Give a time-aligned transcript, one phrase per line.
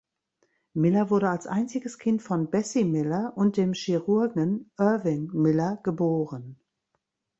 [0.73, 6.59] Miller wurde als einziges Kind von Bessie Miller und dem Chirurgen Irving Miller geboren.